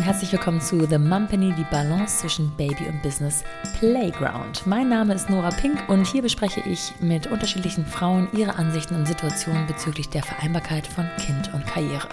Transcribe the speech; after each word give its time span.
und 0.00 0.06
herzlich 0.06 0.32
willkommen 0.32 0.62
zu 0.62 0.86
The 0.86 0.96
Mumpany, 0.96 1.52
die 1.52 1.66
Balance 1.70 2.20
zwischen 2.20 2.50
Baby 2.56 2.88
und 2.88 3.02
Business 3.02 3.44
Playground. 3.80 4.66
Mein 4.66 4.90
Name 4.90 5.14
ist 5.14 5.30
Nora 5.30 5.48
Pink 5.48 5.88
und 5.88 6.06
hier 6.06 6.20
bespreche 6.20 6.60
ich 6.66 6.92
mit 7.00 7.28
unterschiedlichen 7.28 7.86
Frauen 7.86 8.28
ihre 8.34 8.56
Ansichten 8.56 8.94
und 8.94 9.06
Situationen 9.06 9.66
bezüglich 9.66 10.10
der 10.10 10.22
Vereinbarkeit 10.22 10.86
von 10.86 11.08
Kind 11.16 11.54
und 11.54 11.66
Karriere. 11.66 12.08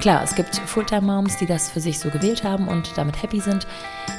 Klar, 0.00 0.22
es 0.22 0.34
gibt 0.34 0.56
Fulltime-Moms, 0.56 1.38
die 1.38 1.46
das 1.46 1.70
für 1.70 1.80
sich 1.80 1.98
so 1.98 2.10
gewählt 2.10 2.44
haben 2.44 2.68
und 2.68 2.92
damit 2.96 3.22
happy 3.22 3.40
sind. 3.40 3.66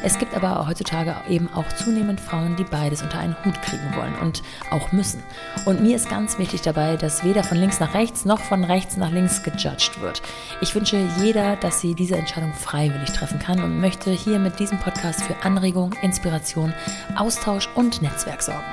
Es 0.04 0.18
gibt 0.18 0.36
aber 0.36 0.68
heutzutage 0.68 1.15
eben 1.29 1.47
auch 1.54 1.68
zunehmend 1.69 2.19
Frauen, 2.19 2.55
die 2.55 2.63
beides 2.63 3.04
unter 3.04 3.19
einen 3.19 3.35
Hut 3.45 3.61
kriegen 3.61 3.95
wollen 3.95 4.15
und 4.15 4.41
auch 4.71 4.91
müssen. 4.91 5.21
Und 5.65 5.81
mir 5.81 5.95
ist 5.95 6.09
ganz 6.09 6.39
wichtig 6.39 6.61
dabei, 6.63 6.97
dass 6.97 7.23
weder 7.23 7.43
von 7.43 7.59
links 7.59 7.79
nach 7.79 7.93
rechts 7.93 8.25
noch 8.25 8.39
von 8.39 8.63
rechts 8.63 8.97
nach 8.97 9.11
links 9.11 9.43
gejudged 9.43 10.01
wird. 10.01 10.24
Ich 10.61 10.74
wünsche 10.74 10.97
jeder, 11.19 11.55
dass 11.57 11.79
sie 11.79 11.93
diese 11.93 12.18
Entscheidung 12.18 12.54
freiwillig 12.54 13.11
treffen 13.11 13.38
kann 13.38 13.63
und 13.63 13.79
möchte 13.79 14.10
hier 14.10 14.39
mit 14.39 14.60
diesem 14.60 14.79
Podcast 14.79 15.21
für 15.21 15.35
Anregung, 15.43 15.93
Inspiration, 16.01 16.74
Austausch 17.15 17.69
und 17.75 18.01
Netzwerk 18.01 18.41
sorgen. 18.41 18.63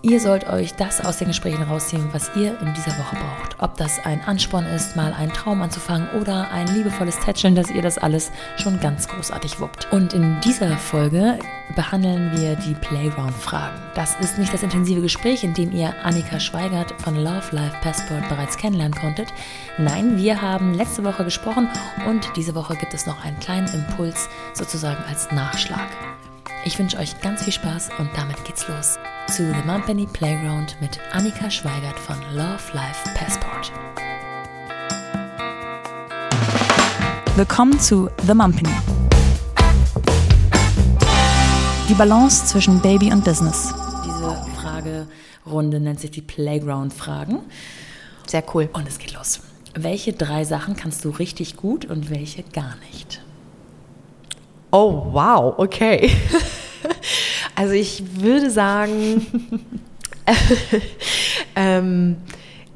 Ihr 0.00 0.20
sollt 0.20 0.48
euch 0.48 0.74
das 0.74 1.04
aus 1.04 1.18
den 1.18 1.26
Gesprächen 1.26 1.64
rausziehen, 1.64 2.08
was 2.12 2.30
ihr 2.36 2.56
in 2.60 2.72
dieser 2.72 2.96
Woche 2.98 3.16
braucht. 3.16 3.56
Ob 3.58 3.76
das 3.76 3.98
ein 4.04 4.22
Ansporn 4.24 4.64
ist, 4.64 4.94
mal 4.94 5.12
einen 5.12 5.32
Traum 5.32 5.60
anzufangen 5.60 6.08
oder 6.20 6.52
ein 6.52 6.68
liebevolles 6.68 7.18
Tätscheln, 7.18 7.56
dass 7.56 7.68
ihr 7.68 7.82
das 7.82 7.98
alles 7.98 8.30
schon 8.56 8.78
ganz 8.78 9.08
großartig 9.08 9.58
wuppt. 9.58 9.92
Und 9.92 10.14
in 10.14 10.40
dieser 10.40 10.76
Folge 10.76 11.40
behandeln 11.74 12.30
wir 12.40 12.54
die 12.54 12.74
Playground-Fragen. 12.74 13.76
Das 13.96 14.14
ist 14.20 14.38
nicht 14.38 14.54
das 14.54 14.62
intensive 14.62 15.00
Gespräch, 15.00 15.42
in 15.42 15.54
dem 15.54 15.72
ihr 15.72 15.92
Annika 16.04 16.38
Schweigert 16.38 16.94
von 17.02 17.16
Love 17.16 17.48
Life 17.50 17.76
Passport 17.82 18.28
bereits 18.28 18.56
kennenlernen 18.56 18.96
konntet. 18.96 19.28
Nein, 19.78 20.16
wir 20.16 20.40
haben 20.40 20.74
letzte 20.74 21.02
Woche 21.02 21.24
gesprochen 21.24 21.68
und 22.06 22.30
diese 22.36 22.54
Woche 22.54 22.76
gibt 22.76 22.94
es 22.94 23.06
noch 23.06 23.24
einen 23.24 23.40
kleinen 23.40 23.68
Impuls 23.74 24.28
sozusagen 24.54 25.02
als 25.08 25.32
Nachschlag. 25.32 25.88
Ich 26.68 26.78
wünsche 26.78 26.98
euch 26.98 27.18
ganz 27.22 27.44
viel 27.44 27.52
Spaß 27.54 27.88
und 27.98 28.10
damit 28.14 28.44
geht's 28.44 28.68
los 28.68 28.98
zu 29.28 29.54
The 29.54 29.66
Mumpany 29.66 30.04
Playground 30.04 30.76
mit 30.82 31.00
Annika 31.12 31.50
Schweigert 31.50 31.98
von 31.98 32.16
Love 32.34 32.60
Life 32.74 33.08
Passport. 33.14 33.72
Willkommen 37.36 37.80
zu 37.80 38.10
The 38.26 38.34
Mumpany. 38.34 38.68
Die 41.88 41.94
Balance 41.94 42.44
zwischen 42.44 42.82
Baby 42.82 43.14
und 43.14 43.24
Business. 43.24 43.72
Diese 44.04 44.36
Fragerunde 44.60 45.80
nennt 45.80 46.00
sich 46.00 46.10
die 46.10 46.20
Playground-Fragen. 46.20 47.38
Sehr 48.26 48.44
cool. 48.52 48.68
Und 48.74 48.86
es 48.86 48.98
geht 48.98 49.14
los. 49.14 49.40
Welche 49.72 50.12
drei 50.12 50.44
Sachen 50.44 50.76
kannst 50.76 51.02
du 51.06 51.08
richtig 51.08 51.56
gut 51.56 51.86
und 51.86 52.10
welche 52.10 52.42
gar 52.42 52.74
nicht? 52.92 53.22
Oh, 54.70 55.06
wow, 55.12 55.54
okay. 55.56 56.10
Also 57.58 57.72
ich 57.72 58.04
würde 58.20 58.52
sagen, 58.52 59.26
ähm, 61.56 62.16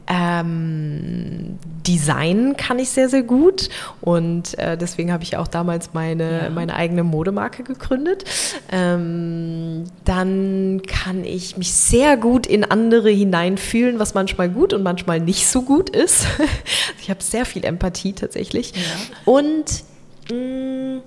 ähm, 0.08 1.56
Design 1.86 2.56
kann 2.56 2.80
ich 2.80 2.90
sehr, 2.90 3.08
sehr 3.08 3.22
gut 3.22 3.68
und 4.00 4.58
äh, 4.58 4.76
deswegen 4.76 5.12
habe 5.12 5.22
ich 5.22 5.36
auch 5.36 5.46
damals 5.46 5.94
meine, 5.94 6.42
ja. 6.42 6.50
meine 6.50 6.74
eigene 6.74 7.04
Modemarke 7.04 7.62
gegründet. 7.62 8.24
Ähm, 8.72 9.84
dann 10.04 10.82
kann 10.84 11.24
ich 11.24 11.56
mich 11.56 11.72
sehr 11.72 12.16
gut 12.16 12.48
in 12.48 12.64
andere 12.64 13.10
hineinfühlen, 13.10 14.00
was 14.00 14.14
manchmal 14.14 14.48
gut 14.48 14.72
und 14.72 14.82
manchmal 14.82 15.20
nicht 15.20 15.46
so 15.46 15.62
gut 15.62 15.90
ist. 15.90 16.26
ich 17.00 17.08
habe 17.08 17.22
sehr 17.22 17.44
viel 17.44 17.64
Empathie 17.64 18.14
tatsächlich. 18.14 18.72
Ja. 18.74 19.32
Und 19.32 19.84
mh, 20.28 20.96
mm, 20.96 21.02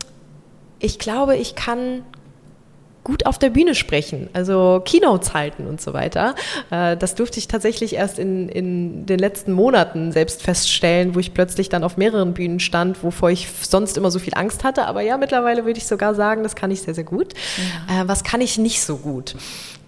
ich 0.79 0.97
glaube, 0.97 1.35
ich 1.35 1.55
kann 1.55 2.03
gut 3.05 3.25
auf 3.27 3.37
der 3.37 3.51
Bühne 3.51 3.75
sprechen, 3.75 4.29
also 4.33 4.81
Keynotes 4.83 5.33
halten 5.33 5.67
und 5.67 5.79
so 5.79 5.93
weiter. 5.93 6.35
Äh, 6.71 6.97
das 6.97 7.15
durfte 7.15 7.39
ich 7.39 7.47
tatsächlich 7.47 7.93
erst 7.93 8.19
in, 8.19 8.49
in 8.49 9.05
den 9.05 9.19
letzten 9.19 9.53
Monaten 9.53 10.11
selbst 10.11 10.41
feststellen, 10.41 11.15
wo 11.15 11.19
ich 11.19 11.33
plötzlich 11.33 11.69
dann 11.69 11.83
auf 11.83 11.97
mehreren 11.97 12.33
Bühnen 12.33 12.59
stand, 12.59 13.03
wovor 13.03 13.29
ich 13.29 13.47
sonst 13.61 13.95
immer 13.95 14.11
so 14.11 14.17
viel 14.19 14.33
Angst 14.33 14.63
hatte. 14.63 14.85
Aber 14.87 15.01
ja, 15.01 15.17
mittlerweile 15.17 15.65
würde 15.65 15.77
ich 15.77 15.85
sogar 15.85 16.15
sagen, 16.15 16.43
das 16.43 16.55
kann 16.55 16.71
ich 16.71 16.81
sehr, 16.81 16.95
sehr 16.95 17.03
gut. 17.03 17.33
Ja. 17.87 18.01
Äh, 18.01 18.07
was 18.07 18.23
kann 18.23 18.41
ich 18.41 18.57
nicht 18.57 18.81
so 18.81 18.97
gut? 18.97 19.35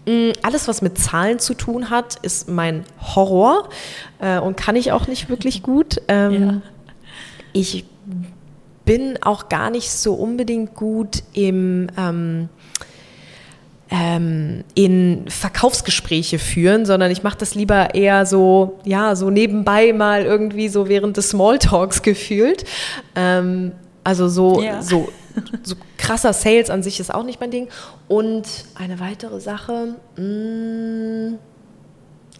Mm, 0.05 0.29
alles, 0.43 0.67
was 0.67 0.83
mit 0.83 0.99
Zahlen 0.99 1.39
zu 1.39 1.55
tun 1.55 1.89
hat, 1.89 2.17
ist 2.21 2.47
mein 2.47 2.85
Horror 3.01 3.69
äh, 4.19 4.37
und 4.37 4.55
kann 4.57 4.75
ich 4.75 4.91
auch 4.91 5.07
nicht 5.07 5.27
wirklich 5.27 5.63
gut. 5.63 6.01
Ähm, 6.09 6.33
ja. 6.41 6.61
Ich 7.53 7.85
bin 8.85 9.19
auch 9.21 9.49
gar 9.49 9.69
nicht 9.69 9.91
so 9.91 10.13
unbedingt 10.13 10.73
gut 10.73 11.21
im 11.33 11.89
ähm, 11.97 12.47
ähm, 13.89 14.63
in 14.75 15.25
Verkaufsgespräche 15.27 16.39
führen, 16.39 16.85
sondern 16.85 17.11
ich 17.11 17.23
mache 17.23 17.37
das 17.37 17.55
lieber 17.55 17.95
eher 17.95 18.25
so, 18.25 18.79
ja, 18.83 19.15
so 19.15 19.29
nebenbei 19.29 19.93
mal 19.93 20.23
irgendwie 20.23 20.67
so 20.67 20.89
während 20.89 21.17
des 21.17 21.29
Smalltalks 21.29 22.01
gefühlt. 22.03 22.65
Ähm, 23.15 23.71
also 24.03 24.27
so, 24.27 24.61
ja. 24.61 24.81
so, 24.81 25.09
so 25.63 25.75
krasser 25.97 26.33
Sales 26.33 26.69
an 26.69 26.83
sich 26.83 26.99
ist 26.99 27.13
auch 27.13 27.23
nicht 27.23 27.39
mein 27.39 27.51
Ding. 27.51 27.67
Und 28.07 28.47
eine 28.75 28.99
weitere 28.99 29.39
Sache, 29.39 29.95
mh, 30.17 30.23
mm, 30.23 31.39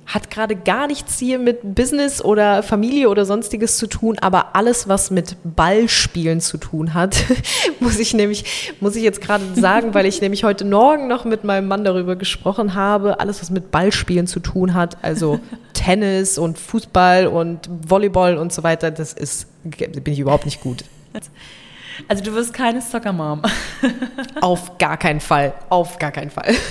hat 0.08 0.32
gerade 0.32 0.56
gar 0.56 0.88
nichts 0.88 1.20
hier 1.20 1.38
mit 1.38 1.76
Business 1.76 2.24
oder 2.24 2.64
Familie 2.64 3.10
oder 3.10 3.26
sonstiges 3.26 3.78
zu 3.78 3.88
tun, 3.88 4.18
aber 4.20 4.56
alles, 4.56 4.88
was 4.88 5.12
mit 5.12 5.36
Ballspielen 5.44 6.40
zu 6.40 6.58
tun 6.58 6.94
hat, 6.94 7.18
muss 7.82 8.00
ich 8.00 8.14
nämlich, 8.14 8.74
muss 8.80 8.96
ich 8.96 9.04
jetzt 9.04 9.20
gerade 9.20 9.44
sagen, 9.56 9.94
weil 9.94 10.06
ich 10.06 10.22
nämlich 10.22 10.46
heute 10.46 10.64
Morgen 10.64 11.08
noch 11.08 11.26
mit 11.26 11.44
meinem 11.44 11.68
Mann 11.68 11.84
darüber 11.84 12.16
gesprochen 12.16 12.74
habe, 12.74 13.20
alles, 13.20 13.42
was 13.42 13.50
mit 13.50 13.70
Ballspielen 13.70 14.28
zu 14.28 14.40
tun 14.40 14.74
hat, 14.74 14.98
also 15.04 15.42
Tennis 15.74 16.38
und 16.38 16.58
Fußball 16.58 17.28
und 17.28 17.70
Volleyball 17.70 18.38
und 18.38 18.54
so 18.54 18.64
weiter, 18.64 18.92
das 18.92 19.12
ist, 19.12 19.48
bin 19.64 20.14
ich 20.14 20.20
überhaupt 20.20 20.46
nicht 20.46 20.62
gut. 20.62 20.86
Also 22.08 22.24
du 22.24 22.34
wirst 22.34 22.54
keine 22.54 22.82
Soccer-Mom. 22.82 23.42
Auf 24.40 24.78
gar 24.78 24.98
keinen 24.98 25.20
Fall. 25.20 25.54
Auf 25.70 25.98
gar 25.98 26.12
keinen 26.12 26.30
Fall. 26.30 26.56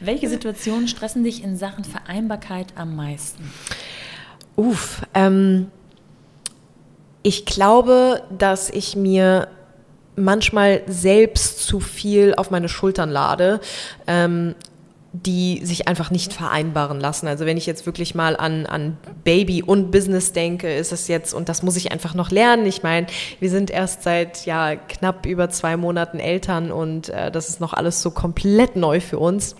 Welche 0.00 0.28
Situationen 0.28 0.88
stressen 0.88 1.24
dich 1.24 1.44
in 1.44 1.56
Sachen 1.56 1.84
Vereinbarkeit 1.84 2.68
am 2.76 2.96
meisten? 2.96 3.50
Uff, 4.56 5.02
ähm, 5.14 5.66
ich 7.22 7.44
glaube, 7.44 8.22
dass 8.36 8.70
ich 8.70 8.96
mir 8.96 9.48
manchmal 10.16 10.82
selbst 10.86 11.60
zu 11.60 11.80
viel 11.80 12.34
auf 12.34 12.50
meine 12.50 12.68
Schultern 12.68 13.10
lade. 13.10 13.60
Ähm, 14.06 14.54
die 15.12 15.60
sich 15.64 15.88
einfach 15.88 16.10
nicht 16.12 16.32
vereinbaren 16.32 17.00
lassen. 17.00 17.26
Also 17.26 17.44
wenn 17.44 17.56
ich 17.56 17.66
jetzt 17.66 17.84
wirklich 17.84 18.14
mal 18.14 18.36
an, 18.36 18.66
an 18.66 18.96
Baby 19.24 19.62
und 19.62 19.90
Business 19.90 20.32
denke, 20.32 20.72
ist 20.72 20.92
es 20.92 21.08
jetzt, 21.08 21.34
und 21.34 21.48
das 21.48 21.64
muss 21.64 21.76
ich 21.76 21.90
einfach 21.90 22.14
noch 22.14 22.30
lernen. 22.30 22.64
Ich 22.66 22.84
meine, 22.84 23.08
wir 23.40 23.50
sind 23.50 23.70
erst 23.70 24.04
seit 24.04 24.46
ja 24.46 24.76
knapp 24.76 25.26
über 25.26 25.50
zwei 25.50 25.76
Monaten 25.76 26.20
Eltern 26.20 26.70
und 26.70 27.08
äh, 27.08 27.32
das 27.32 27.48
ist 27.48 27.60
noch 27.60 27.72
alles 27.72 28.02
so 28.02 28.12
komplett 28.12 28.76
neu 28.76 29.00
für 29.00 29.18
uns. 29.18 29.56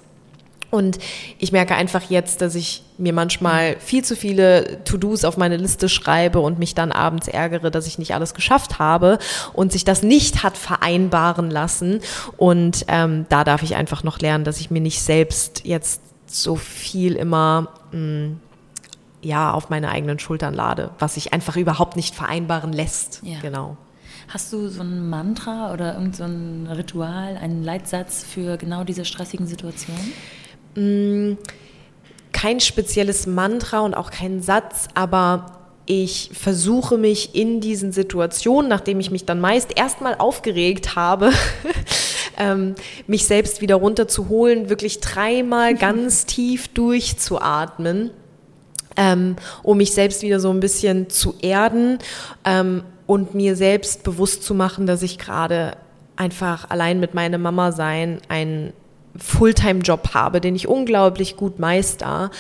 Und 0.71 0.99
ich 1.39 1.53
merke 1.53 1.75
einfach 1.75 2.11
jetzt, 2.11 2.41
dass 2.41 2.55
ich 2.55 2.83
mir 2.97 3.13
manchmal 3.13 3.77
viel 3.81 4.05
zu 4.05 4.15
viele 4.15 4.85
To-Dos 4.85 5.25
auf 5.25 5.37
meine 5.37 5.57
Liste 5.57 5.89
schreibe 5.89 6.41
und 6.41 6.59
mich 6.59 6.75
dann 6.75 6.93
abends 6.93 7.29
ärgere, 7.29 7.71
dass 7.71 7.87
ich 7.87 7.99
nicht 7.99 8.15
alles 8.15 8.35
geschafft 8.35 8.79
habe 8.79 9.19
und 9.53 9.73
sich 9.73 9.85
das 9.85 10.03
nicht 10.03 10.43
hat 10.43 10.57
vereinbaren 10.57 11.51
lassen. 11.51 12.01
Und 12.37 12.85
ähm, 12.89 13.27
da 13.29 13.45
darf 13.45 13.63
ich 13.63 13.75
einfach 13.75 14.05
noch 14.05 14.21
lernen, 14.21 14.45
dass 14.45 14.61
ich 14.61 14.71
mir 14.71 14.81
nicht 14.81 15.03
selbst 15.03 15.65
jetzt 15.65 16.03
so 16.27 16.57
viel 16.57 17.15
immer 17.17 17.69
mh, 17.93 17.99
mm, 17.99 18.41
ja 19.23 19.53
auf 19.53 19.69
meine 19.71 19.91
eigenen 19.91 20.19
Schultern 20.19 20.55
lade, 20.55 20.91
was 20.99 21.15
sich 21.15 21.33
einfach 21.33 21.57
überhaupt 21.57 21.97
nicht 21.97 22.15
vereinbaren 22.15 22.73
lässt. 22.73 23.21
Ja. 23.23 23.41
Genau. 23.41 23.77
Hast 24.29 24.53
du 24.53 24.69
so 24.69 24.83
ein 24.83 25.09
Mantra 25.11 25.73
oder 25.73 25.95
irgendein 25.95 26.67
so 26.69 26.73
Ritual, 26.73 27.37
einen 27.37 27.65
Leitsatz 27.65 28.23
für 28.23 28.57
genau 28.57 28.85
diese 28.85 29.05
stressigen 29.05 29.47
Situationen? 29.47 30.13
Mh, 30.75 30.83
mm, 30.83 31.39
kein 32.33 32.61
spezielles 32.61 33.27
Mantra 33.27 33.81
und 33.81 33.95
auch 33.95 34.11
kein 34.11 34.41
Satz, 34.41 34.89
aber 34.95 35.61
ich 35.87 36.31
versuche 36.33 36.97
mich 36.99 37.35
in 37.35 37.61
diesen 37.61 37.91
Situationen, 37.91 38.69
nachdem 38.69 39.01
ich 39.01 39.11
mich 39.11 39.25
dann 39.25 39.41
meist 39.41 39.77
erstmal 39.77 40.15
aufgeregt 40.15 40.95
habe, 40.95 41.33
ähm, 42.39 42.77
mich 43.09 43.27
selbst 43.27 43.61
wieder 43.61 43.75
runterzuholen, 43.75 44.69
wirklich 44.69 45.01
dreimal 45.01 45.75
ganz 45.77 46.27
tief 46.27 46.69
durchzuatmen, 46.69 48.11
ähm, 48.97 49.37
um 49.65 49.79
mich 49.79 49.93
selbst 49.93 50.23
wieder 50.23 50.39
so 50.39 50.51
ein 50.51 50.61
bisschen 50.61 51.11
zu 51.11 51.35
erden 51.43 51.99
ähm, 52.45 52.85
und 53.07 53.35
mir 53.35 53.57
selbst 53.57 54.05
bewusst 54.05 54.45
zu 54.45 54.55
machen, 54.55 54.87
dass 54.87 55.03
ich 55.03 55.19
gerade 55.19 55.77
einfach 56.15 56.71
allein 56.71 57.01
mit 57.01 57.15
meiner 57.15 57.39
Mama 57.39 57.73
sein 57.73 58.21
ein 58.29 58.73
Fulltime-Job 59.23 60.15
habe, 60.15 60.41
den 60.41 60.57
ich 60.57 60.69
unglaublich 60.69 61.37
gut 61.37 61.59
meister 61.59 62.31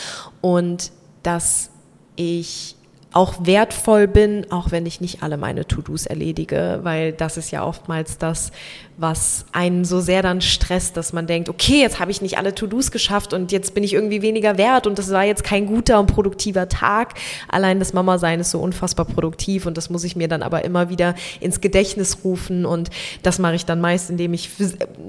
und 0.40 0.92
dass 1.22 1.70
ich 2.16 2.76
auch 3.12 3.44
wertvoll 3.44 4.06
bin, 4.06 4.46
auch 4.50 4.70
wenn 4.70 4.86
ich 4.86 5.00
nicht 5.00 5.22
alle 5.22 5.36
meine 5.36 5.66
To-Dos 5.66 6.06
erledige, 6.06 6.80
weil 6.82 7.12
das 7.12 7.36
ist 7.36 7.50
ja 7.50 7.64
oftmals 7.64 8.18
das, 8.18 8.52
was 8.96 9.46
einen 9.52 9.84
so 9.84 10.00
sehr 10.00 10.22
dann 10.22 10.40
stresst, 10.40 10.96
dass 10.96 11.12
man 11.12 11.26
denkt, 11.26 11.48
okay, 11.48 11.80
jetzt 11.80 11.98
habe 11.98 12.12
ich 12.12 12.22
nicht 12.22 12.38
alle 12.38 12.54
To-Dos 12.54 12.92
geschafft 12.92 13.32
und 13.32 13.50
jetzt 13.50 13.74
bin 13.74 13.82
ich 13.82 13.94
irgendwie 13.94 14.22
weniger 14.22 14.58
wert 14.58 14.86
und 14.86 14.96
das 14.98 15.10
war 15.10 15.24
jetzt 15.24 15.42
kein 15.42 15.66
guter 15.66 15.98
und 15.98 16.06
produktiver 16.06 16.68
Tag. 16.68 17.14
Allein 17.48 17.80
das 17.80 17.92
Mama-Sein 17.92 18.38
ist 18.38 18.52
so 18.52 18.60
unfassbar 18.60 19.06
produktiv 19.06 19.66
und 19.66 19.76
das 19.76 19.90
muss 19.90 20.04
ich 20.04 20.14
mir 20.14 20.28
dann 20.28 20.42
aber 20.42 20.64
immer 20.64 20.88
wieder 20.88 21.16
ins 21.40 21.60
Gedächtnis 21.60 22.18
rufen 22.22 22.64
und 22.64 22.90
das 23.24 23.40
mache 23.40 23.56
ich 23.56 23.64
dann 23.64 23.80
meist, 23.80 24.10
indem 24.10 24.34
ich, 24.34 24.50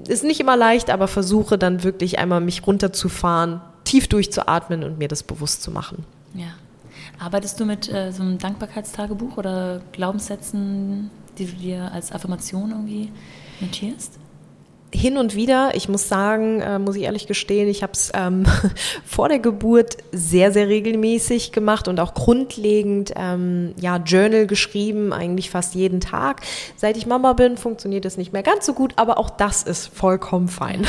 ist 0.07 0.23
nicht 0.23 0.39
immer 0.39 0.57
leicht, 0.57 0.89
aber 0.89 1.07
versuche 1.07 1.59
dann 1.59 1.83
wirklich 1.83 2.17
einmal 2.17 2.41
mich 2.41 2.65
runterzufahren, 2.65 3.61
tief 3.83 4.07
durchzuatmen 4.07 4.83
und 4.83 4.97
mir 4.97 5.07
das 5.07 5.21
bewusst 5.21 5.61
zu 5.61 5.69
machen. 5.69 6.03
Ja. 6.33 6.53
Arbeitest 7.21 7.59
du 7.59 7.65
mit 7.65 7.87
äh, 7.87 8.11
so 8.11 8.23
einem 8.23 8.39
Dankbarkeitstagebuch 8.39 9.37
oder 9.37 9.81
Glaubenssätzen, 9.91 11.11
die 11.37 11.45
du 11.45 11.51
dir 11.51 11.91
als 11.91 12.11
Affirmation 12.11 12.71
irgendwie 12.71 13.11
notierst? 13.59 14.17
hin 14.93 15.17
und 15.17 15.35
wieder, 15.35 15.73
ich 15.73 15.87
muss 15.87 16.09
sagen, 16.09 16.59
äh, 16.59 16.77
muss 16.77 16.97
ich 16.97 17.03
ehrlich 17.03 17.25
gestehen, 17.25 17.69
ich 17.69 17.81
habe 17.81 17.93
es 17.93 18.11
ähm, 18.13 18.45
vor 19.05 19.29
der 19.29 19.39
Geburt 19.39 19.95
sehr, 20.11 20.51
sehr 20.51 20.67
regelmäßig 20.67 21.53
gemacht 21.53 21.87
und 21.87 21.97
auch 22.01 22.13
grundlegend 22.13 23.13
ähm, 23.15 23.73
ja, 23.79 23.95
Journal 23.95 24.47
geschrieben, 24.47 25.13
eigentlich 25.13 25.49
fast 25.49 25.75
jeden 25.75 26.01
Tag. 26.01 26.41
Seit 26.75 26.97
ich 26.97 27.05
Mama 27.05 27.31
bin, 27.31 27.55
funktioniert 27.55 28.03
es 28.03 28.17
nicht 28.17 28.33
mehr 28.33 28.43
ganz 28.43 28.65
so 28.65 28.73
gut, 28.73 28.91
aber 28.97 29.17
auch 29.17 29.29
das 29.29 29.63
ist 29.63 29.87
vollkommen 29.87 30.49
fein. 30.49 30.85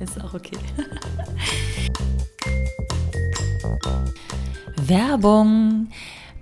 Ist 0.00 0.20
auch 0.22 0.34
okay. 0.34 0.58
Werbung. 4.88 5.88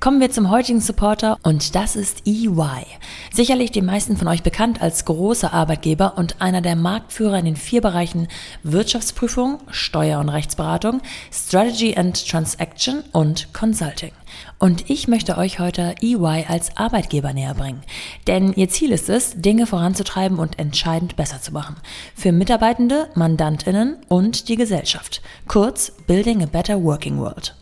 Kommen 0.01 0.21
wir 0.21 0.31
zum 0.31 0.49
heutigen 0.49 0.81
Supporter 0.81 1.37
und 1.43 1.75
das 1.75 1.95
ist 1.95 2.27
EY. 2.27 2.87
Sicherlich 3.35 3.71
den 3.71 3.85
meisten 3.85 4.17
von 4.17 4.29
euch 4.29 4.43
bekannt 4.43 4.81
als 4.81 5.05
großer 5.05 5.53
Arbeitgeber 5.53 6.17
und 6.17 6.41
einer 6.41 6.63
der 6.63 6.75
Marktführer 6.75 7.39
in 7.39 7.45
den 7.45 7.57
vier 7.57 7.83
Bereichen 7.83 8.29
Wirtschaftsprüfung, 8.63 9.59
Steuer- 9.71 10.21
und 10.21 10.31
Rechtsberatung, 10.31 11.03
Strategy 11.31 11.97
and 11.99 12.27
Transaction 12.27 13.03
und 13.13 13.53
Consulting. 13.53 14.13
Und 14.59 14.89
ich 14.89 15.07
möchte 15.07 15.37
euch 15.37 15.59
heute 15.59 15.95
EY 16.01 16.47
als 16.49 16.79
Arbeitgeber 16.79 17.35
näher 17.35 17.53
bringen. 17.53 17.83
Denn 18.27 18.55
ihr 18.55 18.71
Ziel 18.71 18.93
ist 18.93 19.11
es, 19.11 19.35
Dinge 19.37 19.67
voranzutreiben 19.67 20.39
und 20.39 20.59
entscheidend 20.59 21.17
besser 21.17 21.43
zu 21.43 21.53
machen. 21.53 21.77
Für 22.15 22.33
Mitarbeitende, 22.33 23.11
Mandantinnen 23.15 23.99
und 24.09 24.49
die 24.49 24.57
Gesellschaft. 24.57 25.21
Kurz 25.47 25.93
Building 26.07 26.43
a 26.43 26.47
Better 26.47 26.83
Working 26.83 27.19
World. 27.19 27.55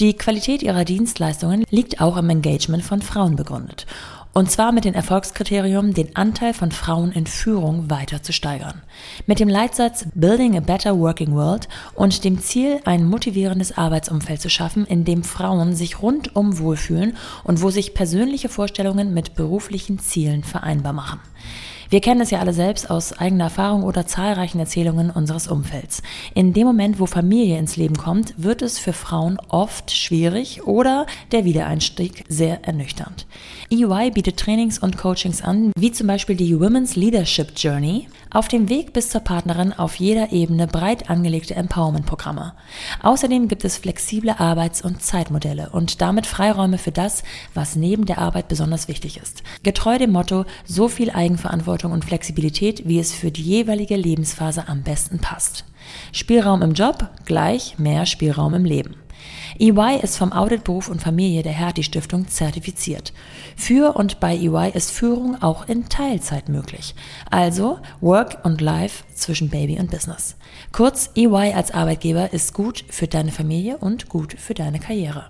Die 0.00 0.14
Qualität 0.14 0.62
ihrer 0.62 0.84
Dienstleistungen 0.84 1.64
liegt 1.70 2.00
auch 2.00 2.16
im 2.16 2.30
Engagement 2.30 2.84
von 2.84 3.02
Frauen 3.02 3.36
begründet. 3.36 3.86
Und 4.34 4.50
zwar 4.50 4.72
mit 4.72 4.84
dem 4.84 4.94
Erfolgskriterium, 4.94 5.94
den 5.94 6.16
Anteil 6.16 6.54
von 6.54 6.72
Frauen 6.72 7.12
in 7.12 7.24
Führung 7.24 7.88
weiter 7.88 8.20
zu 8.20 8.32
steigern. 8.32 8.82
Mit 9.26 9.38
dem 9.38 9.48
Leitsatz 9.48 10.06
Building 10.16 10.56
a 10.56 10.60
Better 10.60 10.98
Working 10.98 11.36
World 11.36 11.68
und 11.94 12.24
dem 12.24 12.40
Ziel, 12.40 12.80
ein 12.84 13.04
motivierendes 13.04 13.78
Arbeitsumfeld 13.78 14.40
zu 14.40 14.50
schaffen, 14.50 14.86
in 14.86 15.04
dem 15.04 15.22
Frauen 15.22 15.76
sich 15.76 16.02
rundum 16.02 16.58
wohlfühlen 16.58 17.16
und 17.44 17.62
wo 17.62 17.70
sich 17.70 17.94
persönliche 17.94 18.48
Vorstellungen 18.48 19.14
mit 19.14 19.36
beruflichen 19.36 20.00
Zielen 20.00 20.42
vereinbar 20.42 20.94
machen. 20.94 21.20
Wir 21.94 22.00
kennen 22.00 22.22
es 22.22 22.32
ja 22.32 22.40
alle 22.40 22.52
selbst 22.52 22.90
aus 22.90 23.12
eigener 23.12 23.44
Erfahrung 23.44 23.84
oder 23.84 24.04
zahlreichen 24.04 24.58
Erzählungen 24.58 25.10
unseres 25.10 25.46
Umfelds. 25.46 26.02
In 26.34 26.52
dem 26.52 26.66
Moment, 26.66 26.98
wo 26.98 27.06
Familie 27.06 27.56
ins 27.56 27.76
Leben 27.76 27.96
kommt, 27.96 28.34
wird 28.36 28.62
es 28.62 28.80
für 28.80 28.92
Frauen 28.92 29.38
oft 29.48 29.92
schwierig 29.92 30.66
oder 30.66 31.06
der 31.30 31.44
Wiedereinstieg 31.44 32.24
sehr 32.28 32.64
ernüchternd. 32.64 33.28
EY 33.70 34.10
bietet 34.10 34.38
Trainings 34.40 34.80
und 34.80 34.98
Coachings 34.98 35.40
an, 35.40 35.70
wie 35.78 35.92
zum 35.92 36.08
Beispiel 36.08 36.34
die 36.34 36.58
Women's 36.58 36.96
Leadership 36.96 37.52
Journey, 37.56 38.08
auf 38.34 38.48
dem 38.48 38.68
Weg 38.68 38.92
bis 38.92 39.08
zur 39.08 39.22
Partnerin 39.22 39.72
auf 39.72 39.94
jeder 39.96 40.32
Ebene 40.32 40.66
breit 40.66 41.08
angelegte 41.08 41.54
Empowerment-Programme. 41.54 42.52
Außerdem 43.02 43.48
gibt 43.48 43.64
es 43.64 43.78
flexible 43.78 44.34
Arbeits- 44.36 44.82
und 44.82 45.02
Zeitmodelle 45.02 45.70
und 45.70 46.02
damit 46.02 46.26
Freiräume 46.26 46.76
für 46.76 46.92
das, 46.92 47.22
was 47.54 47.76
neben 47.76 48.04
der 48.04 48.18
Arbeit 48.18 48.48
besonders 48.48 48.88
wichtig 48.88 49.16
ist. 49.16 49.42
Getreu 49.62 49.98
dem 49.98 50.10
Motto, 50.10 50.44
so 50.64 50.88
viel 50.88 51.10
Eigenverantwortung 51.10 51.92
und 51.92 52.04
Flexibilität, 52.04 52.86
wie 52.86 52.98
es 52.98 53.14
für 53.14 53.30
die 53.30 53.42
jeweilige 53.42 53.96
Lebensphase 53.96 54.68
am 54.68 54.82
besten 54.82 55.20
passt. 55.20 55.64
Spielraum 56.12 56.62
im 56.62 56.74
Job 56.74 57.10
gleich 57.24 57.78
mehr 57.78 58.04
Spielraum 58.04 58.54
im 58.54 58.64
Leben. 58.64 58.96
EY 59.58 60.00
ist 60.02 60.16
vom 60.16 60.32
Audit 60.32 60.64
Beruf 60.64 60.88
und 60.88 61.02
Familie 61.02 61.42
der 61.42 61.52
Hertie 61.52 61.82
Stiftung 61.82 62.28
zertifiziert. 62.28 63.12
Für 63.56 63.96
und 63.96 64.20
bei 64.20 64.36
EY 64.36 64.70
ist 64.74 64.90
Führung 64.90 65.40
auch 65.42 65.68
in 65.68 65.88
Teilzeit 65.88 66.48
möglich. 66.48 66.94
Also 67.30 67.78
Work 68.00 68.38
und 68.44 68.60
Life 68.60 69.04
zwischen 69.14 69.50
Baby 69.50 69.78
und 69.78 69.90
Business. 69.90 70.36
Kurz, 70.72 71.10
EY 71.14 71.52
als 71.54 71.72
Arbeitgeber 71.72 72.32
ist 72.32 72.54
gut 72.54 72.84
für 72.88 73.06
deine 73.06 73.32
Familie 73.32 73.78
und 73.78 74.08
gut 74.08 74.34
für 74.38 74.54
deine 74.54 74.80
Karriere. 74.80 75.28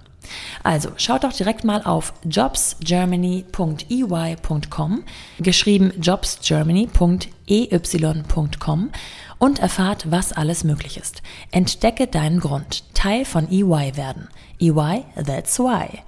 Also 0.62 0.90
schaut 0.96 1.24
doch 1.24 1.32
direkt 1.32 1.64
mal 1.64 1.82
auf 1.82 2.14
jobsgermany.ey.com, 2.24 5.04
geschrieben 5.38 5.92
jobsgermany.ey.com 6.00 8.90
und 9.38 9.58
erfahrt, 9.58 10.10
was 10.10 10.32
alles 10.32 10.64
möglich 10.64 10.96
ist. 10.96 11.22
Entdecke 11.50 12.06
deinen 12.06 12.40
Grund, 12.40 12.94
Teil 12.94 13.24
von 13.24 13.50
EY 13.50 13.96
werden. 13.96 14.28
EY, 14.60 15.04
that's 15.24 15.58
why. 15.58 16.00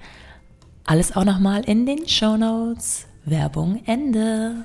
Alles 0.85 1.15
auch 1.15 1.25
nochmal 1.25 1.63
in 1.65 1.85
den 1.85 2.07
Show 2.07 2.37
Notes. 2.37 3.07
Werbung 3.25 3.81
Ende. 3.85 4.63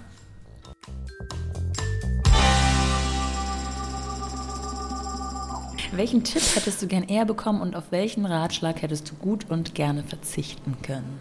Welchen 5.94 6.24
Tipp 6.24 6.42
hättest 6.54 6.80
du 6.80 6.86
gern 6.86 7.02
eher 7.02 7.26
bekommen 7.26 7.60
und 7.60 7.76
auf 7.76 7.90
welchen 7.90 8.24
Ratschlag 8.24 8.80
hättest 8.80 9.10
du 9.10 9.14
gut 9.16 9.50
und 9.50 9.74
gerne 9.74 10.02
verzichten 10.02 10.78
können? 10.80 11.20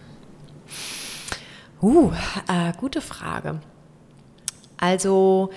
Uh, 1.82 2.12
äh, 2.48 2.72
gute 2.80 3.02
Frage. 3.02 3.60
Also, 4.78 5.50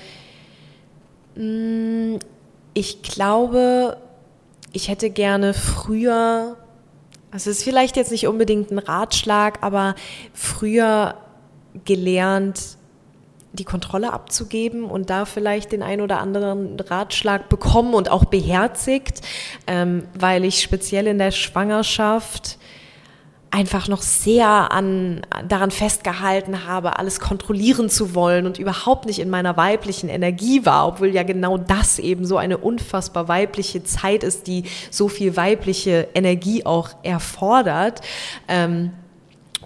ich 1.37 3.03
glaube, 3.03 3.97
ich 4.73 4.89
hätte 4.89 5.11
gerne 5.11 5.55
früher, 5.55 6.57
also 7.31 7.51
es 7.51 7.59
ist 7.59 7.65
vielleicht 7.65 7.97
jetzt 7.97 8.13
nicht 8.13 8.27
unbedingt 8.27 8.71
ein 8.71 8.79
Ratschlag, 8.79 9.59
aber 9.63 9.95
früher 10.33 11.17
gelernt, 11.85 12.77
die 13.53 13.65
Kontrolle 13.65 14.13
abzugeben 14.13 14.85
und 14.85 15.11
da 15.11 15.25
vielleicht 15.25 15.73
den 15.73 15.83
ein 15.83 16.01
oder 16.01 16.19
anderen 16.19 16.79
Ratschlag 16.79 17.49
bekommen 17.49 17.95
und 17.95 18.11
auch 18.11 18.25
beherzigt, 18.25 19.21
ähm, 19.69 20.07
weil 20.19 20.45
ich 20.45 20.61
speziell 20.61 21.07
in 21.07 21.19
der 21.19 21.31
Schwangerschaft 21.31 22.59
einfach 23.55 23.87
noch 23.87 24.03
sehr 24.03 24.73
an, 24.73 25.23
daran 25.47 25.71
festgehalten 25.71 26.67
habe, 26.67 26.99
alles 26.99 27.21
kontrollieren 27.21 27.89
zu 27.89 28.13
wollen 28.13 28.47
und 28.47 28.59
überhaupt 28.59 29.07
nicht 29.07 29.21
in 29.21 29.31
meiner 29.31 29.57
weiblichen 29.57 30.09
Energie 30.09 30.67
war, 30.67 30.89
obwohl 30.89 31.11
ja 31.11 31.23
genau 31.23 31.57
das 31.57 32.01
eben 32.01 32.27
so 32.27 32.37
eine 32.37 32.59
unfassbar 32.59 33.29
weibliche 33.29 33.85
Zeit 33.85 34.25
ist, 34.25 34.49
die 34.49 34.65
so 34.91 35.07
viel 35.07 35.37
weibliche 35.37 36.09
Energie 36.15 36.67
auch 36.67 36.91
erfordert. 37.05 38.01
Ähm, 38.49 38.91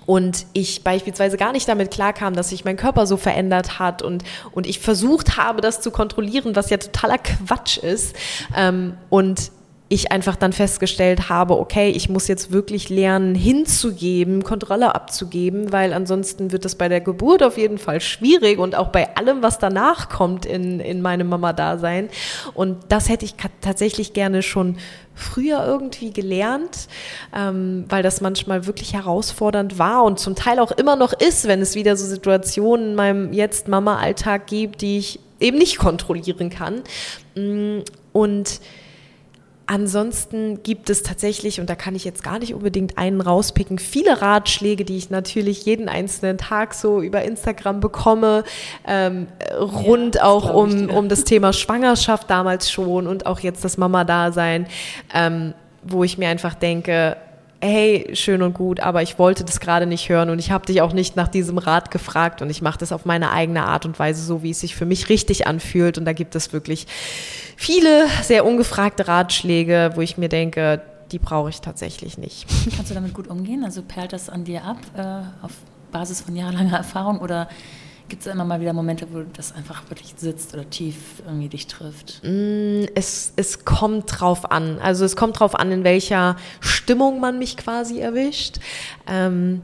und 0.04 0.44
ich 0.52 0.84
beispielsweise 0.84 1.38
gar 1.38 1.52
nicht 1.52 1.66
damit 1.66 1.90
klarkam, 1.90 2.34
dass 2.34 2.50
sich 2.50 2.66
mein 2.66 2.76
Körper 2.76 3.06
so 3.06 3.16
verändert 3.16 3.78
hat 3.78 4.02
und, 4.02 4.22
und 4.52 4.66
ich 4.66 4.80
versucht 4.80 5.38
habe, 5.38 5.62
das 5.62 5.80
zu 5.80 5.90
kontrollieren, 5.90 6.54
was 6.56 6.68
ja 6.68 6.76
totaler 6.76 7.18
Quatsch 7.18 7.78
ist. 7.78 8.14
Ähm, 8.54 8.98
und 9.08 9.50
ich 9.90 10.12
einfach 10.12 10.36
dann 10.36 10.52
festgestellt 10.52 11.30
habe, 11.30 11.58
okay, 11.58 11.88
ich 11.88 12.10
muss 12.10 12.28
jetzt 12.28 12.52
wirklich 12.52 12.90
lernen, 12.90 13.34
hinzugeben, 13.34 14.44
Kontrolle 14.44 14.94
abzugeben, 14.94 15.72
weil 15.72 15.94
ansonsten 15.94 16.52
wird 16.52 16.66
es 16.66 16.74
bei 16.74 16.88
der 16.88 17.00
Geburt 17.00 17.42
auf 17.42 17.56
jeden 17.56 17.78
Fall 17.78 18.02
schwierig 18.02 18.58
und 18.58 18.74
auch 18.74 18.88
bei 18.88 19.16
allem, 19.16 19.42
was 19.42 19.58
danach 19.58 20.10
kommt 20.10 20.44
in, 20.44 20.80
in 20.80 21.00
meinem 21.00 21.30
Mama-Dasein. 21.30 22.10
Und 22.52 22.76
das 22.90 23.08
hätte 23.08 23.24
ich 23.24 23.34
tatsächlich 23.62 24.12
gerne 24.12 24.42
schon 24.42 24.76
früher 25.14 25.64
irgendwie 25.66 26.12
gelernt, 26.12 26.88
ähm, 27.34 27.86
weil 27.88 28.02
das 28.02 28.20
manchmal 28.20 28.66
wirklich 28.66 28.92
herausfordernd 28.92 29.78
war 29.78 30.04
und 30.04 30.18
zum 30.18 30.34
Teil 30.34 30.58
auch 30.58 30.70
immer 30.70 30.96
noch 30.96 31.14
ist, 31.14 31.48
wenn 31.48 31.62
es 31.62 31.74
wieder 31.74 31.96
so 31.96 32.04
Situationen 32.04 32.90
in 32.90 32.94
meinem 32.94 33.32
jetzt 33.32 33.68
Mama-Alltag 33.68 34.46
gibt, 34.46 34.82
die 34.82 34.98
ich 34.98 35.20
eben 35.40 35.56
nicht 35.56 35.78
kontrollieren 35.78 36.50
kann. 36.50 36.82
Mm, 37.34 37.80
und 38.12 38.60
Ansonsten 39.70 40.62
gibt 40.62 40.88
es 40.88 41.02
tatsächlich, 41.02 41.60
und 41.60 41.68
da 41.68 41.74
kann 41.74 41.94
ich 41.94 42.02
jetzt 42.02 42.22
gar 42.22 42.38
nicht 42.38 42.54
unbedingt 42.54 42.96
einen 42.96 43.20
rauspicken, 43.20 43.78
viele 43.78 44.22
Ratschläge, 44.22 44.86
die 44.86 44.96
ich 44.96 45.10
natürlich 45.10 45.66
jeden 45.66 45.90
einzelnen 45.90 46.38
Tag 46.38 46.72
so 46.72 47.02
über 47.02 47.22
Instagram 47.22 47.80
bekomme, 47.80 48.44
ähm, 48.86 49.26
rund 49.60 50.14
ja, 50.14 50.24
auch 50.24 50.54
um, 50.54 50.88
um 50.88 51.10
das 51.10 51.24
Thema 51.24 51.52
Schwangerschaft 51.52 52.30
damals 52.30 52.70
schon 52.70 53.06
und 53.06 53.26
auch 53.26 53.40
jetzt 53.40 53.62
das 53.62 53.76
Mama-Dasein, 53.76 54.68
ähm, 55.12 55.52
wo 55.82 56.02
ich 56.02 56.16
mir 56.16 56.30
einfach 56.30 56.54
denke, 56.54 57.18
hey, 57.60 58.08
schön 58.14 58.40
und 58.40 58.54
gut, 58.54 58.80
aber 58.80 59.02
ich 59.02 59.18
wollte 59.18 59.44
das 59.44 59.60
gerade 59.60 59.84
nicht 59.84 60.08
hören 60.08 60.30
und 60.30 60.38
ich 60.38 60.50
habe 60.50 60.64
dich 60.64 60.80
auch 60.80 60.94
nicht 60.94 61.16
nach 61.16 61.28
diesem 61.28 61.58
Rat 61.58 61.90
gefragt 61.90 62.40
und 62.40 62.48
ich 62.48 62.62
mache 62.62 62.78
das 62.78 62.92
auf 62.92 63.04
meine 63.04 63.32
eigene 63.32 63.64
Art 63.64 63.84
und 63.84 63.98
Weise, 63.98 64.24
so 64.24 64.42
wie 64.42 64.50
es 64.50 64.60
sich 64.60 64.76
für 64.76 64.86
mich 64.86 65.08
richtig 65.08 65.46
anfühlt. 65.46 65.98
Und 65.98 66.04
da 66.04 66.12
gibt 66.12 66.36
es 66.36 66.52
wirklich 66.52 66.86
viele 67.58 68.06
sehr 68.22 68.46
ungefragte 68.46 69.08
Ratschläge, 69.08 69.90
wo 69.96 70.00
ich 70.00 70.16
mir 70.16 70.28
denke, 70.28 70.80
die 71.10 71.18
brauche 71.18 71.50
ich 71.50 71.60
tatsächlich 71.60 72.16
nicht. 72.16 72.46
Kannst 72.76 72.90
du 72.90 72.94
damit 72.94 73.14
gut 73.14 73.26
umgehen? 73.26 73.64
Also 73.64 73.82
perlt 73.82 74.12
das 74.12 74.30
an 74.30 74.44
dir 74.44 74.64
ab 74.64 74.78
äh, 74.96 75.44
auf 75.44 75.52
Basis 75.90 76.20
von 76.20 76.36
jahrelanger 76.36 76.76
Erfahrung 76.76 77.18
oder 77.18 77.48
Gibt 78.08 78.22
es 78.22 78.32
immer 78.32 78.46
mal 78.46 78.58
wieder 78.62 78.72
Momente, 78.72 79.06
wo 79.12 79.22
das 79.34 79.54
einfach 79.54 79.82
wirklich 79.90 80.14
sitzt 80.16 80.54
oder 80.54 80.70
tief 80.70 80.96
irgendwie 81.26 81.48
dich 81.48 81.66
trifft? 81.66 82.22
Mm, 82.24 82.84
es, 82.94 83.34
es 83.36 83.66
kommt 83.66 84.06
drauf 84.06 84.50
an. 84.50 84.78
Also 84.78 85.04
es 85.04 85.14
kommt 85.14 85.38
drauf 85.38 85.54
an, 85.54 85.70
in 85.70 85.84
welcher 85.84 86.36
Stimmung 86.60 87.20
man 87.20 87.38
mich 87.38 87.58
quasi 87.58 87.98
erwischt. 87.98 88.60
Ähm, 89.06 89.60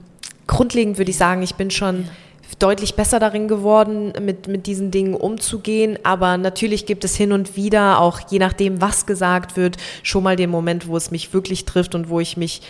grundlegend 0.46 0.98
würde 0.98 1.10
ich 1.10 1.16
sagen, 1.16 1.40
ich 1.42 1.54
bin 1.54 1.70
schon 1.70 2.02
ja. 2.02 2.10
Deutlich 2.58 2.94
besser 2.94 3.18
darin 3.18 3.48
geworden, 3.48 4.12
mit, 4.20 4.48
mit 4.48 4.66
diesen 4.66 4.90
Dingen 4.90 5.14
umzugehen. 5.14 5.98
Aber 6.02 6.36
natürlich 6.36 6.86
gibt 6.86 7.04
es 7.04 7.16
hin 7.16 7.32
und 7.32 7.56
wieder, 7.56 8.00
auch 8.00 8.20
je 8.30 8.38
nachdem, 8.38 8.80
was 8.80 9.06
gesagt 9.06 9.56
wird, 9.56 9.76
schon 10.02 10.22
mal 10.22 10.36
den 10.36 10.50
Moment, 10.50 10.86
wo 10.86 10.96
es 10.96 11.10
mich 11.10 11.32
wirklich 11.32 11.64
trifft 11.64 11.94
und 11.94 12.08
wo 12.08 12.20
ich 12.20 12.36
mich 12.36 12.62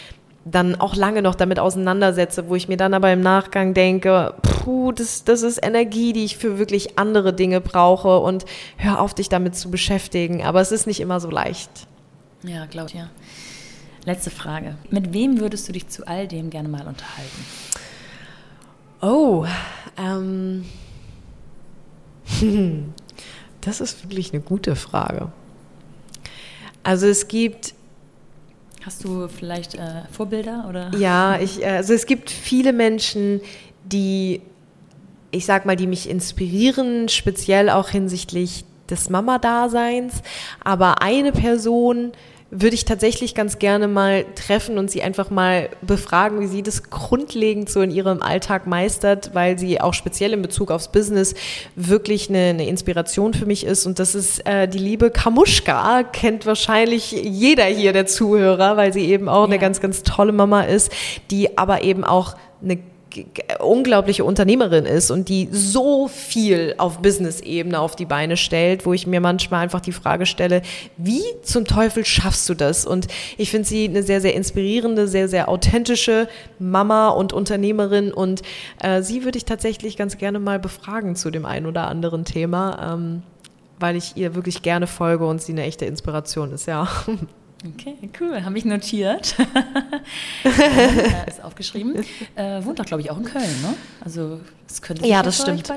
dann 0.44 0.74
auch 0.78 0.94
lange 0.94 1.22
noch 1.22 1.34
damit 1.34 1.58
auseinandersetze, 1.58 2.48
wo 2.48 2.54
ich 2.54 2.68
mir 2.68 2.76
dann 2.76 2.94
aber 2.94 3.12
im 3.12 3.20
Nachgang 3.20 3.72
denke, 3.72 4.34
puh, 4.42 4.92
das, 4.92 5.24
das 5.24 5.42
ist 5.42 5.64
Energie, 5.64 6.12
die 6.12 6.24
ich 6.24 6.36
für 6.36 6.58
wirklich 6.58 6.98
andere 6.98 7.32
Dinge 7.32 7.60
brauche 7.60 8.18
und 8.18 8.44
hör 8.76 9.00
auf, 9.00 9.14
dich 9.14 9.28
damit 9.28 9.56
zu 9.56 9.70
beschäftigen. 9.70 10.44
Aber 10.44 10.60
es 10.60 10.70
ist 10.70 10.86
nicht 10.86 11.00
immer 11.00 11.20
so 11.20 11.30
leicht. 11.30 11.70
Ja, 12.42 12.66
glaube 12.66 12.90
ich, 12.90 12.94
ja. 12.94 13.08
Letzte 14.04 14.30
Frage. 14.30 14.76
Mit 14.90 15.14
wem 15.14 15.40
würdest 15.40 15.66
du 15.66 15.72
dich 15.72 15.88
zu 15.88 16.06
all 16.06 16.28
dem 16.28 16.50
gerne 16.50 16.68
mal 16.68 16.86
unterhalten? 16.86 17.63
Oh, 19.04 19.44
ähm, 19.99 20.64
das 23.61 23.82
ist 23.82 24.02
wirklich 24.02 24.32
eine 24.32 24.40
gute 24.40 24.76
Frage. 24.76 25.30
Also 26.82 27.06
es 27.06 27.28
gibt 27.28 27.75
Hast 28.84 29.04
du 29.04 29.28
vielleicht 29.28 29.75
äh, 29.75 30.02
Vorbilder 30.11 30.66
oder? 30.68 30.90
Ja, 30.96 31.38
ich, 31.38 31.62
äh, 31.62 31.66
also 31.66 31.92
es 31.92 32.06
gibt 32.06 32.30
viele 32.30 32.73
Menschen, 32.73 33.42
die, 33.84 34.40
ich 35.30 35.44
sag 35.44 35.66
mal, 35.66 35.76
die 35.76 35.87
mich 35.87 36.08
inspirieren, 36.08 37.11
speziell 37.11 37.68
auch 37.68 37.90
hinsichtlich 37.90 38.64
des 38.88 39.11
Mama-Daseins. 39.11 40.23
Aber 40.62 41.02
eine 41.02 41.32
Person, 41.32 42.12
würde 42.56 42.75
ich 42.75 42.84
tatsächlich 42.84 43.34
ganz 43.34 43.58
gerne 43.58 43.88
mal 43.88 44.25
treffen 44.37 44.78
und 44.78 44.88
sie 44.88 45.02
einfach 45.02 45.28
mal 45.28 45.70
befragen, 45.82 46.40
wie 46.40 46.46
sie 46.46 46.62
das 46.62 46.88
grundlegend 46.88 47.68
so 47.68 47.80
in 47.80 47.90
ihrem 47.90 48.23
Alltag 48.23 48.68
meistert, 48.68 49.34
weil 49.34 49.58
sie 49.58 49.80
auch 49.80 49.92
speziell 49.92 50.32
in 50.32 50.40
Bezug 50.40 50.70
aufs 50.70 50.88
Business 50.88 51.34
wirklich 51.75 52.30
eine, 52.30 52.50
eine 52.50 52.68
Inspiration 52.68 53.34
für 53.34 53.44
mich 53.44 53.66
ist. 53.66 53.87
Und 53.87 53.99
das 53.99 54.14
ist 54.14 54.46
äh, 54.46 54.68
die 54.68 54.78
liebe 54.78 55.11
Kamuschka, 55.11 56.04
kennt 56.04 56.46
wahrscheinlich 56.46 57.11
jeder 57.11 57.64
hier 57.64 57.92
der 57.92 58.06
Zuhörer, 58.06 58.76
weil 58.76 58.92
sie 58.92 59.04
eben 59.06 59.28
auch 59.28 59.42
ja. 59.42 59.46
eine 59.46 59.58
ganz, 59.58 59.80
ganz 59.80 60.04
tolle 60.04 60.32
Mama 60.32 60.62
ist, 60.62 60.92
die 61.32 61.58
aber 61.58 61.82
eben 61.82 62.04
auch 62.04 62.37
eine 62.62 62.78
unglaubliche 63.61 64.25
Unternehmerin 64.25 64.87
ist 64.87 65.11
und 65.11 65.28
die 65.28 65.49
so 65.50 66.09
viel 66.09 66.75
auf 66.78 67.00
Business-Ebene 67.00 67.78
auf 67.78 67.97
die 67.97 68.04
Beine 68.04 68.37
stellt, 68.37 68.87
wo 68.87 68.92
ich 68.92 69.06
mir 69.06 69.21
manchmal 69.21 69.62
einfach 69.62 69.80
die 69.80 69.92
Frage 69.92 70.26
stelle, 70.26 70.62
wie 70.97 71.23
zum 71.42 71.64
Teufel 71.64 72.04
schaffst 72.04 72.49
du 72.49 72.54
das? 72.54 72.87
Und 72.87 73.09
ich 73.37 73.50
finde 73.50 73.68
sie 73.68 73.88
eine 73.88 74.02
sehr, 74.02 74.21
sehr 74.21 74.35
inspirierende, 74.35 75.09
sehr, 75.09 75.28
sehr 75.28 75.49
authentische 75.49 76.28
Mama 76.59 77.09
und 77.09 77.33
Unternehmerin 77.33 78.12
und 78.12 78.42
äh, 78.80 79.02
sie 79.02 79.25
würde 79.25 79.38
ich 79.38 79.44
tatsächlich 79.44 79.97
ganz 79.97 80.18
gerne 80.18 80.38
mal 80.38 80.59
befragen 80.59 81.16
zu 81.16 81.30
dem 81.30 81.47
einen 81.47 81.66
oder 81.66 81.88
anderen 81.88 82.25
Thema, 82.25 82.94
ähm, 82.94 83.23
weil 83.78 83.97
ich 83.97 84.16
ihr 84.16 84.35
wirklich 84.35 84.62
gerne 84.62 84.87
folge 84.87 85.26
und 85.26 85.42
sie 85.42 85.52
eine 85.52 85.62
echte 85.62 85.85
Inspiration 85.85 86.52
ist, 86.52 86.66
ja. 86.66 86.88
Okay, 87.66 87.97
cool. 88.21 88.44
Habe 88.44 88.59
ich 88.59 88.64
notiert. 88.64 89.37
äh, 90.44 91.28
ist 91.28 91.42
aufgeschrieben. 91.42 92.04
Äh, 92.37 92.62
wohnt 92.64 92.78
doch, 92.78 92.85
glaube 92.85 93.02
ich, 93.02 93.11
auch 93.11 93.16
in 93.16 93.25
Köln, 93.25 93.62
ne? 93.62 93.75
Also 94.04 94.40
es 94.68 94.83
könnte 94.83 95.06
Ja, 95.06 95.23
das 95.23 95.40
stimmt. 95.40 95.66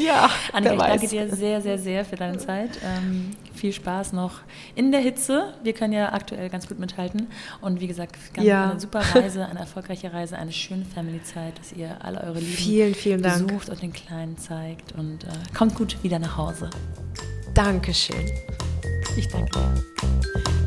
ja, 0.00 0.28
Annika, 0.52 0.74
ich 0.74 0.78
danke 0.78 1.08
dir 1.08 1.34
sehr, 1.34 1.62
sehr, 1.62 1.78
sehr 1.78 2.04
für 2.04 2.16
deine 2.16 2.36
Zeit. 2.36 2.78
Ähm, 2.84 3.30
viel 3.54 3.72
Spaß 3.72 4.12
noch 4.12 4.40
in 4.74 4.92
der 4.92 5.00
Hitze. 5.00 5.54
Wir 5.62 5.72
können 5.72 5.94
ja 5.94 6.12
aktuell 6.12 6.50
ganz 6.50 6.68
gut 6.68 6.78
mithalten. 6.78 7.28
Und 7.62 7.80
wie 7.80 7.86
gesagt, 7.86 8.16
ganz 8.34 8.46
ja. 8.46 8.70
eine 8.70 8.80
super 8.80 9.00
Reise, 9.14 9.46
eine 9.46 9.60
erfolgreiche 9.60 10.12
Reise, 10.12 10.36
eine 10.36 10.52
schöne 10.52 10.84
Family-Zeit, 10.84 11.58
dass 11.58 11.72
ihr 11.72 11.96
alle 12.04 12.20
eure 12.20 12.40
Lieben 12.40 12.52
vielen, 12.52 12.94
vielen 12.94 13.22
Dank. 13.22 13.46
besucht 13.46 13.70
und 13.70 13.80
den 13.80 13.92
Kleinen 13.92 14.36
zeigt. 14.36 14.92
Und 14.92 15.24
äh, 15.24 15.28
kommt 15.56 15.74
gut 15.74 16.02
wieder 16.02 16.18
nach 16.18 16.36
Hause. 16.36 16.68
Dankeschön. 17.54 18.26
Ich 19.16 19.28
danke 19.28 19.50
dir. 19.50 20.65